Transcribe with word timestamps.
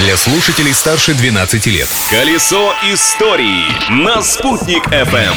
для 0.00 0.16
слушателей 0.16 0.72
старше 0.72 1.12
12 1.12 1.66
лет. 1.66 1.88
Колесо 2.08 2.72
истории 2.90 3.64
на 3.90 4.22
«Спутник 4.22 4.86
FM. 4.86 5.34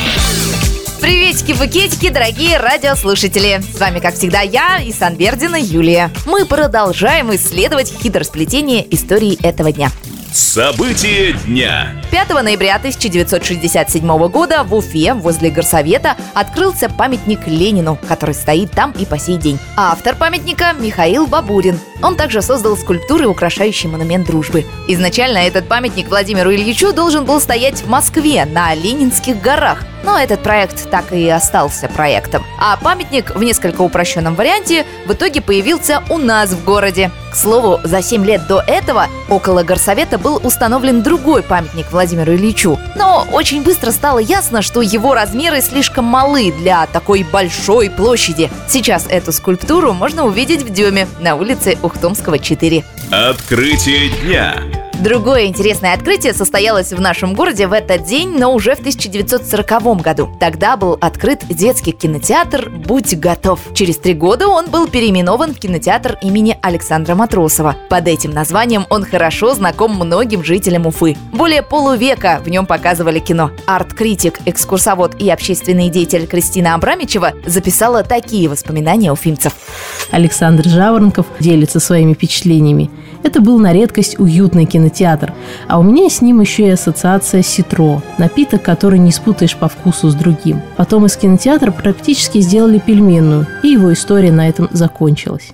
Приветики-букетики, 1.02 2.08
дорогие 2.08 2.58
радиослушатели! 2.60 3.62
С 3.76 3.80
вами, 3.80 4.00
как 4.00 4.16
всегда, 4.16 4.40
я 4.40 4.80
и 4.80 4.94
Санбердина 4.94 5.58
Юлия. 5.58 6.12
Мы 6.26 6.46
продолжаем 6.46 7.36
исследовать 7.36 7.92
хитросплетение 7.92 8.88
истории 8.96 9.38
этого 9.46 9.74
дня. 9.74 9.92
События 10.34 11.34
дня. 11.46 11.94
5 12.10 12.30
ноября 12.42 12.78
1967 12.78 14.28
года 14.30 14.64
в 14.64 14.74
Уфе 14.74 15.14
возле 15.14 15.52
Горсовета 15.52 16.18
открылся 16.34 16.90
памятник 16.90 17.46
Ленину, 17.46 18.00
который 18.08 18.34
стоит 18.34 18.72
там 18.72 18.94
и 18.98 19.06
по 19.06 19.20
сей 19.20 19.38
день. 19.38 19.60
Автор 19.78 20.16
памятника 20.16 20.74
Михаил 20.74 21.28
Бабурин. 21.28 21.80
Он 22.02 22.16
также 22.16 22.42
создал 22.42 22.76
скульптуры, 22.76 23.28
украшающие 23.28 23.92
монумент 23.92 24.26
дружбы. 24.26 24.66
Изначально 24.88 25.38
этот 25.38 25.68
памятник 25.68 26.08
Владимиру 26.08 26.52
Ильичу 26.52 26.94
должен 26.94 27.26
был 27.26 27.40
стоять 27.40 27.84
в 27.84 27.88
Москве 27.88 28.46
на 28.46 28.74
Ленинских 28.74 29.40
горах. 29.40 29.86
Но 30.04 30.20
этот 30.20 30.42
проект 30.42 30.90
так 30.90 31.12
и 31.12 31.28
остался 31.30 31.88
проектом. 31.88 32.46
А 32.60 32.78
памятник 32.78 33.36
в 33.36 33.44
несколько 33.44 33.82
упрощенном 33.82 34.36
варианте 34.36 34.86
в 35.06 35.14
итоге 35.14 35.42
появился 35.42 36.04
у 36.10 36.18
нас 36.18 36.52
в 36.52 36.64
городе. 36.64 37.12
К 37.32 37.36
слову, 37.36 37.80
за 37.84 38.02
7 38.04 38.24
лет 38.26 38.46
до 38.48 38.60
этого 38.60 39.08
около 39.30 39.64
горсовета 39.64 40.18
был 40.18 40.40
установлен 40.44 41.02
другой 41.02 41.42
памятник 41.42 41.92
Владимиру 41.92 42.34
Ильичу. 42.34 42.80
Но 42.96 43.26
очень 43.32 43.64
быстро 43.64 43.92
стало 43.92 44.20
ясно, 44.20 44.62
что 44.62 44.82
его 44.82 45.14
размеры 45.14 45.62
слишком 45.62 46.06
малы 46.06 46.52
для 46.52 46.86
такой 46.88 47.24
большой 47.24 47.90
площади. 47.90 48.52
Сейчас 48.68 49.08
эту 49.10 49.32
скульптуру 49.32 49.94
можно 49.94 50.26
увидеть 50.26 50.62
в 50.62 50.70
Деме 50.70 51.08
на 51.20 51.36
улице 51.36 51.78
Ухтомского 51.82 52.38
4. 52.38 52.84
Открытие 53.12 54.10
дня. 54.10 54.56
Другое 55.04 55.48
интересное 55.48 55.94
открытие 55.94 56.34
состоялось 56.34 56.94
в 56.94 57.02
нашем 57.02 57.34
городе 57.34 57.68
в 57.68 57.74
этот 57.74 58.06
день, 58.06 58.38
но 58.38 58.54
уже 58.54 58.74
в 58.74 58.80
1940 58.80 60.02
году. 60.02 60.30
Тогда 60.40 60.78
был 60.78 60.98
открыт 61.02 61.42
детский 61.50 61.92
кинотеатр 61.92 62.70
«Будь 62.70 63.14
готов». 63.20 63.60
Через 63.74 63.98
три 63.98 64.14
года 64.14 64.48
он 64.48 64.70
был 64.70 64.88
переименован 64.88 65.54
в 65.54 65.60
кинотеатр 65.60 66.18
имени 66.22 66.58
Александра 66.62 67.16
Матросова. 67.16 67.76
Под 67.90 68.08
этим 68.08 68.32
названием 68.32 68.86
он 68.90 69.04
хорошо 69.04 69.54
знаком 69.54 69.94
многим 69.94 70.42
жителям 70.42 70.88
Уфы. 70.88 71.18
Более 71.34 71.64
полувека 71.64 72.42
в 72.42 72.48
нем 72.48 72.66
показывали 72.66 73.20
кино. 73.20 73.52
Арт-критик, 73.66 74.40
экскурсовод 74.46 75.22
и 75.22 75.30
общественный 75.30 75.90
деятель 75.90 76.28
Кристина 76.28 76.76
Абрамичева 76.76 77.34
записала 77.46 78.04
такие 78.04 78.48
воспоминания 78.48 79.12
уфимцев. 79.12 79.52
Александр 80.14 80.68
Жаворонков 80.70 81.26
делится 81.40 81.80
своими 81.80 82.14
впечатлениями. 82.14 82.92
Это 83.24 83.42
был 83.42 83.58
на 83.58 83.74
редкость 83.74 84.20
уютный 84.20 84.66
кинотеатр, 84.66 85.34
а 85.68 85.80
у 85.80 85.84
меня 85.84 86.10
с 86.10 86.22
ним 86.22 86.42
еще 86.42 86.68
и 86.68 86.72
ассоциация 86.72 87.42
«Ситро»– 87.42 88.02
напиток, 88.18 88.62
который 88.62 89.00
не 89.00 89.12
спутаешь 89.12 89.56
по 89.56 89.68
вкусу 89.68 90.10
с 90.10 90.14
другим. 90.14 90.62
Потом 90.78 91.06
из 91.06 91.18
кинотеатра 91.18 91.72
практически 91.72 92.40
сделали 92.40 92.80
пельменную, 92.80 93.48
и 93.64 93.70
его 93.70 93.92
история 93.92 94.32
на 94.32 94.48
этом 94.48 94.70
закончилась. 94.72 95.54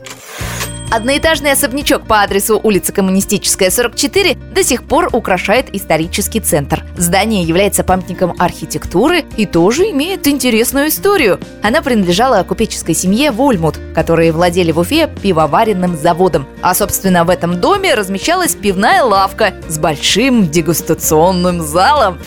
Одноэтажный 0.91 1.51
особнячок 1.51 2.07
по 2.07 2.21
адресу 2.21 2.59
улица 2.61 2.91
Коммунистическая, 2.91 3.69
44 3.69 4.35
до 4.55 4.63
сих 4.63 4.83
пор 4.83 5.09
украшает 5.11 5.73
исторический 5.75 6.39
центр. 6.39 6.83
Здание 6.97 7.43
является 7.43 7.83
памятником 7.83 8.33
архитектуры 8.39 9.23
и 9.37 9.45
тоже 9.45 9.91
имеет 9.91 10.27
интересную 10.27 10.87
историю. 10.87 11.39
Она 11.61 11.83
принадлежала 11.83 12.43
купеческой 12.43 12.95
семье 12.95 13.29
Вольмут, 13.31 13.79
которые 13.93 14.31
владели 14.31 14.71
в 14.71 14.79
Уфе 14.79 15.07
пивоваренным 15.21 15.95
заводом. 15.95 16.47
А, 16.63 16.73
собственно, 16.73 17.23
в 17.23 17.29
этом 17.29 17.61
доме 17.61 17.93
размещалась 17.93 18.55
пивная 18.55 19.03
лавка 19.03 19.53
с 19.67 19.77
большим 19.77 20.49
дегустационным 20.49 21.61
залом. 21.61 22.17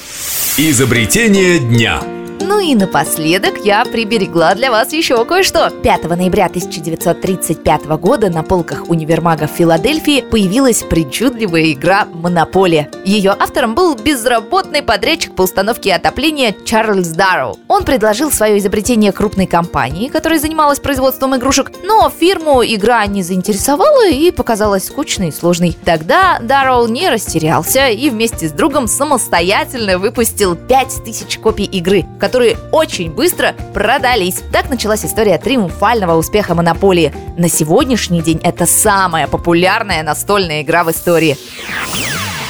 Изобретение 0.56 1.58
дня. 1.58 2.00
Ну 2.44 2.58
и 2.58 2.74
напоследок 2.74 3.58
я 3.64 3.84
приберегла 3.84 4.56
для 4.56 4.72
вас 4.72 4.92
еще 4.92 5.24
кое-что. 5.24 5.70
5 5.70 6.08
ноября 6.08 6.46
1935 6.46 7.84
года 8.00 8.30
на 8.30 8.42
полках 8.42 8.88
универмага 8.90 9.46
в 9.46 9.52
Филадельфии 9.52 10.22
появилась 10.22 10.82
причудливая 10.82 11.70
игра 11.70 12.08
«Монополия». 12.12 12.90
Ее 13.04 13.30
автором 13.30 13.76
был 13.76 13.94
безработный 13.94 14.82
подрядчик 14.82 15.36
по 15.36 15.42
установке 15.42 15.94
отопления 15.94 16.52
Чарльз 16.64 17.08
Дарроу. 17.10 17.60
Он 17.68 17.84
предложил 17.84 18.32
свое 18.32 18.58
изобретение 18.58 19.12
крупной 19.12 19.46
компании, 19.46 20.08
которая 20.08 20.40
занималась 20.40 20.80
производством 20.80 21.36
игрушек, 21.36 21.70
но 21.84 22.10
фирму 22.10 22.64
игра 22.64 23.06
не 23.06 23.22
заинтересовала 23.22 24.08
и 24.08 24.32
показалась 24.32 24.86
скучной 24.86 25.28
и 25.28 25.32
сложной. 25.32 25.76
Тогда 25.84 26.40
Дарроу 26.40 26.88
не 26.88 27.08
растерялся 27.08 27.86
и 27.88 28.10
вместе 28.10 28.48
с 28.48 28.52
другом 28.52 28.88
самостоятельно 28.88 29.98
выпустил 29.98 30.56
5000 30.56 31.38
копий 31.38 31.66
игры, 31.66 32.04
которые 32.32 32.56
очень 32.70 33.10
быстро 33.10 33.54
продались. 33.74 34.36
Так 34.52 34.70
началась 34.70 35.04
история 35.04 35.36
триумфального 35.36 36.16
успеха 36.16 36.54
монополии. 36.54 37.12
На 37.36 37.50
сегодняшний 37.50 38.22
день 38.22 38.40
это 38.42 38.64
самая 38.64 39.26
популярная 39.28 40.02
настольная 40.02 40.62
игра 40.62 40.82
в 40.82 40.90
истории. 40.90 41.36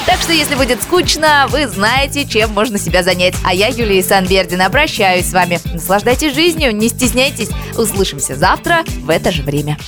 Так 0.06 0.20
что, 0.20 0.32
если 0.32 0.54
будет 0.54 0.80
скучно, 0.80 1.46
вы 1.48 1.66
знаете, 1.66 2.24
чем 2.24 2.52
можно 2.52 2.78
себя 2.78 3.02
занять. 3.02 3.34
А 3.44 3.52
я, 3.52 3.66
Юлия 3.66 4.04
Санбердина, 4.04 4.66
обращаюсь 4.66 5.28
с 5.28 5.32
вами. 5.32 5.58
Наслаждайтесь 5.72 6.32
жизнью, 6.32 6.72
не 6.76 6.88
стесняйтесь. 6.88 7.48
Услышимся 7.76 8.36
завтра 8.36 8.84
в 9.00 9.10
это 9.10 9.32
же 9.32 9.42
время. 9.42 9.78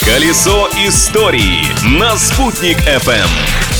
Колесо 0.00 0.68
истории 0.84 1.62
на 1.96 2.16
«Спутник 2.16 2.78
FM. 2.78 3.75